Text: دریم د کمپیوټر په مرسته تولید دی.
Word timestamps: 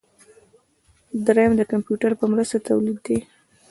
دریم 1.25 1.51
د 1.57 1.61
کمپیوټر 1.71 2.11
په 2.19 2.25
مرسته 2.31 2.57
تولید 2.67 2.97
دی. 3.05 3.17